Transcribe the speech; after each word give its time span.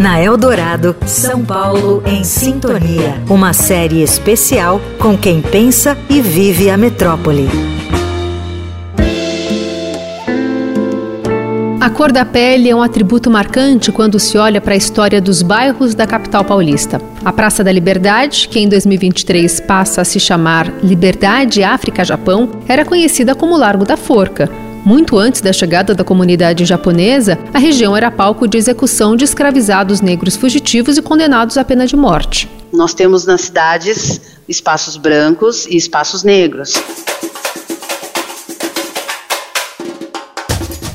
Na 0.00 0.18
Eldorado, 0.18 0.96
São 1.04 1.44
Paulo 1.44 2.02
em 2.06 2.24
Sintonia. 2.24 3.22
Uma 3.28 3.52
série 3.52 4.02
especial 4.02 4.80
com 4.98 5.14
quem 5.14 5.42
pensa 5.42 5.94
e 6.08 6.22
vive 6.22 6.70
a 6.70 6.76
metrópole. 6.78 7.46
A 11.78 11.90
cor 11.90 12.10
da 12.10 12.24
pele 12.24 12.70
é 12.70 12.74
um 12.74 12.80
atributo 12.80 13.30
marcante 13.30 13.92
quando 13.92 14.18
se 14.18 14.38
olha 14.38 14.58
para 14.58 14.72
a 14.72 14.76
história 14.76 15.20
dos 15.20 15.42
bairros 15.42 15.94
da 15.94 16.06
capital 16.06 16.46
paulista. 16.46 16.98
A 17.22 17.30
Praça 17.30 17.62
da 17.62 17.70
Liberdade, 17.70 18.48
que 18.48 18.58
em 18.58 18.70
2023 18.70 19.60
passa 19.60 20.00
a 20.00 20.04
se 20.06 20.18
chamar 20.18 20.72
Liberdade 20.82 21.62
África-Japão, 21.62 22.48
era 22.66 22.86
conhecida 22.86 23.34
como 23.34 23.54
Largo 23.54 23.84
da 23.84 23.98
Forca. 23.98 24.48
Muito 24.84 25.18
antes 25.18 25.40
da 25.40 25.52
chegada 25.52 25.94
da 25.94 26.02
comunidade 26.02 26.64
japonesa, 26.64 27.38
a 27.52 27.58
região 27.58 27.96
era 27.96 28.10
palco 28.10 28.48
de 28.48 28.56
execução 28.56 29.14
de 29.14 29.24
escravizados 29.24 30.00
negros 30.00 30.36
fugitivos 30.36 30.96
e 30.96 31.02
condenados 31.02 31.58
à 31.58 31.64
pena 31.64 31.86
de 31.86 31.96
morte. 31.96 32.48
Nós 32.72 32.94
temos 32.94 33.26
nas 33.26 33.42
cidades 33.42 34.20
espaços 34.48 34.96
brancos 34.96 35.66
e 35.66 35.76
espaços 35.76 36.22
negros. 36.22 36.74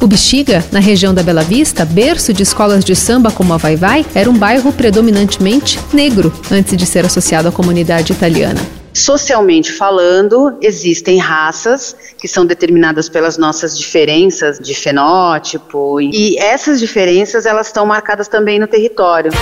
O 0.01 0.07
Bexiga, 0.07 0.63
na 0.71 0.79
região 0.79 1.13
da 1.13 1.23
Bela 1.23 1.41
Vista, 1.41 1.83
berço 1.83 2.31
de 2.33 2.43
escolas 2.43 2.85
de 2.85 2.95
samba 2.95 3.31
como 3.31 3.53
a 3.53 3.57
Vai 3.57 3.75
Vai, 3.75 4.05
era 4.13 4.29
um 4.29 4.37
bairro 4.37 4.71
predominantemente 4.71 5.79
negro 5.93 6.33
antes 6.51 6.77
de 6.77 6.85
ser 6.85 7.05
associado 7.05 7.47
à 7.47 7.51
comunidade 7.51 8.13
italiana. 8.13 8.61
Socialmente 8.95 9.73
falando, 9.73 10.57
existem 10.61 11.17
raças 11.17 11.93
que 12.17 12.29
são 12.29 12.45
determinadas 12.45 13.09
pelas 13.09 13.37
nossas 13.37 13.77
diferenças 13.77 14.57
de 14.57 14.73
fenótipo 14.73 15.99
e 15.99 16.37
essas 16.37 16.79
diferenças 16.79 17.45
elas 17.45 17.67
estão 17.67 17.85
marcadas 17.85 18.29
também 18.29 18.57
no 18.57 18.67
território. 18.67 19.33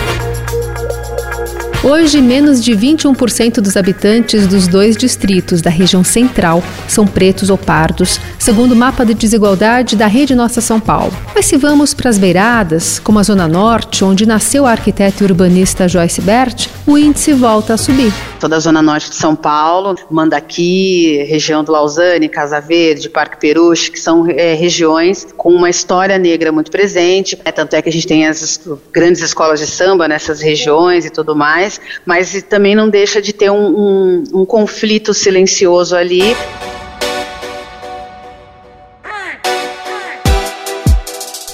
Hoje, 1.83 2.21
menos 2.21 2.63
de 2.63 2.71
21% 2.71 3.55
dos 3.55 3.75
habitantes 3.75 4.47
dos 4.47 4.69
dois 4.69 4.95
distritos 4.95 5.61
da 5.61 5.69
região 5.69 6.01
central 6.01 6.63
são 6.87 7.05
pretos 7.05 7.49
ou 7.49 7.57
pardos, 7.57 8.21
segundo 8.39 8.71
o 8.71 8.75
mapa 8.75 9.05
de 9.05 9.13
desigualdade 9.13 9.97
da 9.97 10.07
Rede 10.07 10.33
Nossa 10.33 10.61
São 10.61 10.79
Paulo. 10.79 11.11
Mas 11.35 11.45
se 11.45 11.57
vamos 11.57 11.93
para 11.93 12.09
as 12.09 12.17
beiradas, 12.17 12.99
como 12.99 13.19
a 13.19 13.23
Zona 13.23 13.49
Norte, 13.49 14.05
onde 14.05 14.25
nasceu 14.25 14.65
a 14.65 14.71
arquiteta 14.71 15.23
e 15.23 15.27
urbanista 15.27 15.89
Joyce 15.89 16.21
Bert, 16.21 16.69
o 16.85 16.97
índice 16.97 17.33
volta 17.33 17.73
a 17.73 17.77
subir. 17.77 18.11
Toda 18.39 18.57
a 18.57 18.59
Zona 18.59 18.81
Norte 18.81 19.09
de 19.09 19.15
São 19.15 19.35
Paulo, 19.35 19.95
Mandaqui, 20.09 21.23
região 21.23 21.63
do 21.63 21.71
Lausanne, 21.71 22.27
Casa 22.27 22.59
Verde, 22.59 23.09
Parque 23.09 23.39
Peruche, 23.39 23.91
que 23.91 23.99
são 23.99 24.27
é, 24.29 24.53
regiões 24.53 25.27
com 25.37 25.49
uma 25.49 25.69
história 25.69 26.17
negra 26.17 26.51
muito 26.51 26.69
presente. 26.71 27.39
É, 27.45 27.51
tanto 27.51 27.75
é 27.75 27.81
que 27.81 27.89
a 27.89 27.91
gente 27.91 28.07
tem 28.07 28.27
as 28.27 28.59
grandes 28.91 29.21
escolas 29.21 29.59
de 29.59 29.67
samba 29.67 30.07
nessas 30.07 30.41
regiões 30.41 31.05
e 31.05 31.09
tudo 31.09 31.35
mais 31.35 31.79
mas 32.05 32.41
também 32.43 32.75
não 32.75 32.89
deixa 32.89 33.21
de 33.21 33.33
ter 33.33 33.49
um, 33.49 33.65
um, 33.65 34.23
um 34.33 34.45
conflito 34.45 35.13
silencioso 35.13 35.95
ali. 35.95 36.35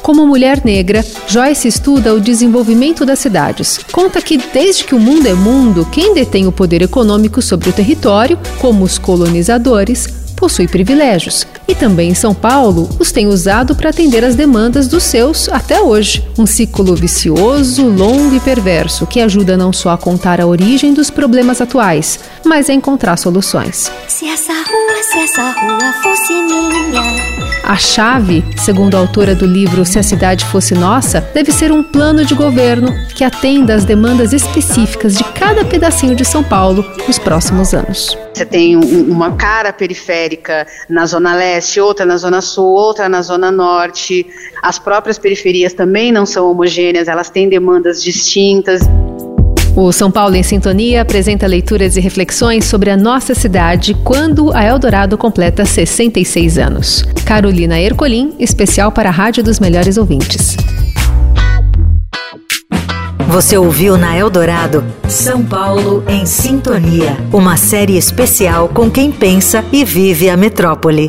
Como 0.09 0.25
mulher 0.25 0.65
negra, 0.65 1.05
Joyce 1.27 1.67
estuda 1.67 2.15
o 2.15 2.19
desenvolvimento 2.19 3.05
das 3.05 3.19
cidades. 3.19 3.79
Conta 3.91 4.19
que, 4.19 4.39
desde 4.39 4.83
que 4.83 4.95
o 4.95 4.99
mundo 4.99 5.27
é 5.27 5.35
mundo, 5.35 5.87
quem 5.91 6.15
detém 6.15 6.47
o 6.47 6.51
poder 6.51 6.81
econômico 6.81 7.43
sobre 7.43 7.69
o 7.69 7.71
território, 7.71 8.35
como 8.57 8.83
os 8.83 8.97
colonizadores, 8.97 10.07
possui 10.35 10.67
privilégios 10.67 11.45
e 11.67 11.75
também 11.75 12.09
em 12.09 12.15
São 12.15 12.33
Paulo 12.33 12.89
os 12.97 13.11
tem 13.11 13.27
usado 13.27 13.75
para 13.75 13.91
atender 13.91 14.25
às 14.25 14.33
demandas 14.33 14.87
dos 14.87 15.03
seus 15.03 15.47
até 15.47 15.79
hoje. 15.79 16.27
Um 16.39 16.47
ciclo 16.47 16.95
vicioso, 16.95 17.85
longo 17.85 18.35
e 18.35 18.39
perverso 18.39 19.05
que 19.05 19.21
ajuda 19.21 19.55
não 19.55 19.71
só 19.71 19.91
a 19.91 19.97
contar 19.97 20.41
a 20.41 20.47
origem 20.47 20.91
dos 20.91 21.11
problemas 21.11 21.61
atuais, 21.61 22.19
mas 22.43 22.67
a 22.67 22.73
encontrar 22.73 23.15
soluções. 23.15 23.91
Se 24.07 24.25
essa 24.25 24.53
rua, 24.53 25.03
se 25.03 25.19
essa 25.19 25.51
rua 25.51 25.93
fosse 26.01 26.33
minha. 26.33 27.38
A 27.63 27.75
chave, 27.75 28.43
segundo 28.57 28.95
a 28.95 28.99
autora 28.99 29.35
do 29.35 29.45
livro 29.45 29.85
Se 29.85 29.99
a 29.99 30.03
Cidade 30.03 30.43
Fosse 30.45 30.73
Nossa, 30.73 31.21
deve 31.33 31.51
ser 31.51 31.71
um 31.71 31.83
plano 31.83 32.25
de 32.25 32.33
governo 32.33 32.93
que 33.13 33.23
atenda 33.23 33.75
às 33.75 33.85
demandas 33.85 34.33
específicas 34.33 35.15
de 35.15 35.23
cada 35.23 35.63
pedacinho 35.63 36.15
de 36.15 36.25
São 36.25 36.43
Paulo 36.43 36.83
nos 37.07 37.19
próximos 37.19 37.73
anos. 37.73 38.17
Você 38.33 38.45
tem 38.45 38.75
um, 38.75 39.11
uma 39.11 39.35
cara 39.35 39.71
periférica 39.71 40.65
na 40.89 41.05
Zona 41.05 41.35
Leste, 41.35 41.79
outra 41.79 42.05
na 42.05 42.17
Zona 42.17 42.41
Sul, 42.41 42.73
outra 42.73 43.07
na 43.07 43.21
Zona 43.21 43.51
Norte. 43.51 44.25
As 44.63 44.79
próprias 44.79 45.19
periferias 45.19 45.73
também 45.73 46.11
não 46.11 46.25
são 46.25 46.49
homogêneas, 46.49 47.07
elas 47.07 47.29
têm 47.29 47.49
demandas 47.49 48.01
distintas. 48.01 48.81
O 49.81 49.93
São 49.93 50.11
Paulo 50.11 50.35
em 50.35 50.43
Sintonia 50.43 51.01
apresenta 51.01 51.47
leituras 51.47 51.95
e 51.95 52.01
reflexões 52.01 52.65
sobre 52.65 52.89
a 52.89 52.97
nossa 52.97 53.33
cidade 53.33 53.93
quando 54.03 54.51
a 54.53 54.61
Eldorado 54.61 55.17
completa 55.17 55.63
66 55.63 56.57
anos. 56.57 57.05
Carolina 57.23 57.79
Ercolim, 57.79 58.35
especial 58.39 58.91
para 58.91 59.07
a 59.07 59.11
Rádio 59.11 59.41
dos 59.41 59.57
Melhores 59.57 59.95
Ouvintes. 59.95 60.57
Você 63.29 63.57
ouviu 63.57 63.97
na 63.97 64.17
Eldorado 64.17 64.83
São 65.07 65.45
Paulo 65.45 66.03
em 66.09 66.25
Sintonia, 66.25 67.15
uma 67.31 67.55
série 67.55 67.97
especial 67.97 68.67
com 68.67 68.91
quem 68.91 69.13
pensa 69.13 69.63
e 69.71 69.85
vive 69.85 70.29
a 70.29 70.35
metrópole. 70.35 71.07